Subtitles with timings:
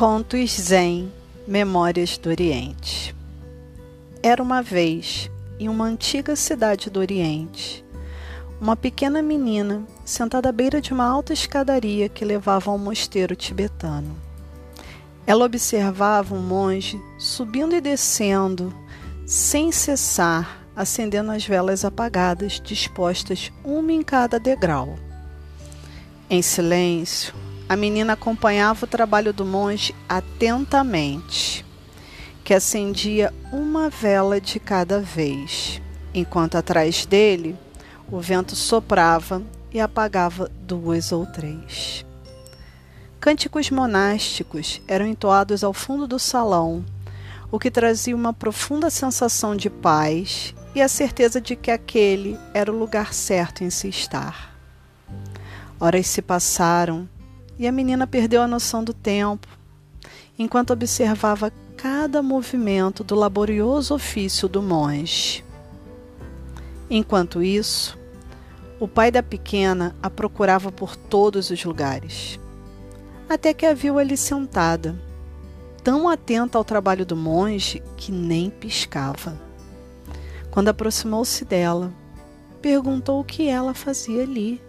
[0.00, 1.12] Contos Zen
[1.46, 3.14] Memórias do Oriente
[4.22, 7.84] Era uma vez, em uma antiga cidade do Oriente,
[8.58, 14.16] uma pequena menina sentada à beira de uma alta escadaria que levava ao mosteiro tibetano.
[15.26, 18.74] Ela observava um monge subindo e descendo,
[19.26, 24.98] sem cessar, acendendo as velas apagadas, dispostas uma em cada degrau.
[26.30, 27.34] Em silêncio,
[27.70, 31.64] a menina acompanhava o trabalho do monge atentamente,
[32.42, 35.80] que acendia uma vela de cada vez,
[36.12, 37.56] enquanto atrás dele
[38.10, 39.40] o vento soprava
[39.72, 42.04] e apagava duas ou três.
[43.20, 46.84] Cânticos monásticos eram entoados ao fundo do salão,
[47.52, 52.72] o que trazia uma profunda sensação de paz e a certeza de que aquele era
[52.72, 54.56] o lugar certo em se estar.
[55.78, 57.08] Horas se passaram
[57.60, 59.46] e a menina perdeu a noção do tempo,
[60.38, 65.44] enquanto observava cada movimento do laborioso ofício do monge.
[66.88, 67.98] Enquanto isso,
[68.80, 72.40] o pai da pequena a procurava por todos os lugares,
[73.28, 74.98] até que a viu ali sentada,
[75.84, 79.38] tão atenta ao trabalho do monge que nem piscava.
[80.50, 81.92] Quando aproximou-se dela,
[82.62, 84.62] perguntou o que ela fazia ali.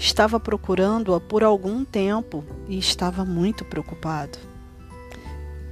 [0.00, 4.38] Estava procurando-a por algum tempo e estava muito preocupado.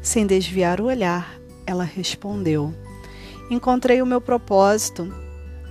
[0.02, 2.74] Sem desviar o olhar, ela respondeu:
[3.50, 5.10] Encontrei o meu propósito.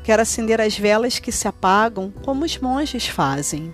[0.04, 3.72] Quero acender as velas que se apagam como os monges fazem.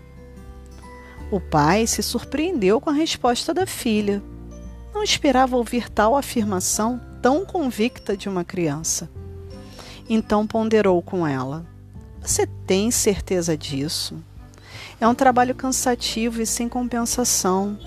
[1.31, 4.21] O pai se surpreendeu com a resposta da filha.
[4.93, 9.09] Não esperava ouvir tal afirmação tão convicta de uma criança.
[10.09, 11.65] Então ponderou com ela:
[12.21, 14.21] Você tem certeza disso?
[14.99, 17.77] É um trabalho cansativo e sem compensação.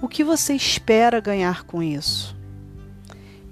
[0.00, 2.36] O que você espera ganhar com isso?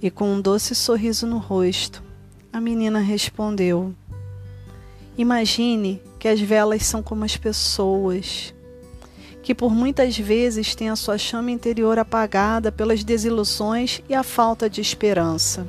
[0.00, 2.02] E com um doce sorriso no rosto,
[2.52, 3.94] a menina respondeu:
[5.18, 8.54] Imagine que as velas são como as pessoas,
[9.42, 14.70] que por muitas vezes têm a sua chama interior apagada pelas desilusões e a falta
[14.70, 15.66] de esperança.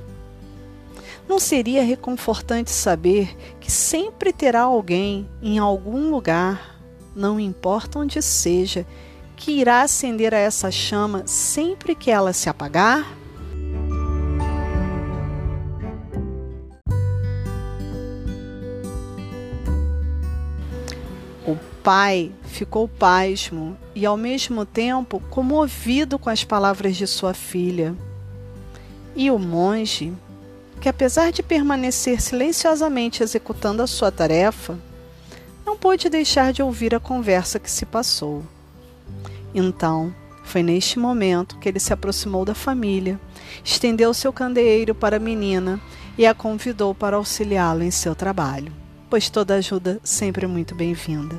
[1.28, 6.77] Não seria reconfortante saber que sempre terá alguém em algum lugar
[7.18, 8.86] não importa onde seja,
[9.36, 13.06] que irá acender a essa chama sempre que ela se apagar?
[21.46, 27.96] O pai ficou pasmo e, ao mesmo tempo, comovido com as palavras de sua filha.
[29.16, 30.14] E o monge,
[30.80, 34.78] que apesar de permanecer silenciosamente executando a sua tarefa,
[35.68, 38.42] não pôde deixar de ouvir a conversa que se passou.
[39.54, 43.20] Então, foi neste momento que ele se aproximou da família,
[43.66, 45.78] estendeu seu candeeiro para a menina
[46.18, 48.72] e a convidou para auxiliá-la em seu trabalho,
[49.10, 51.36] pois toda ajuda sempre é muito bem-vinda.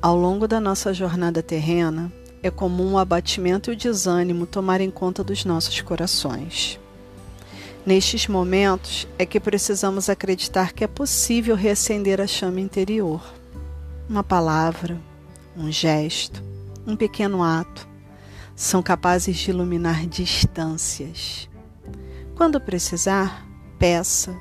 [0.00, 2.10] Ao longo da nossa jornada terrena,
[2.42, 6.78] é comum o abatimento e o desânimo tomarem conta dos nossos corações.
[7.86, 13.22] Nestes momentos é que precisamos acreditar que é possível reacender a chama interior.
[14.08, 15.00] Uma palavra,
[15.56, 16.42] um gesto,
[16.86, 17.88] um pequeno ato
[18.54, 21.48] são capazes de iluminar distâncias.
[22.36, 23.46] Quando precisar,
[23.78, 24.36] peça.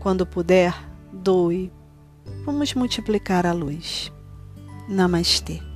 [0.00, 0.74] Quando puder,
[1.12, 1.72] doe.
[2.44, 4.12] Vamos multiplicar a luz.
[4.88, 5.67] Namastê.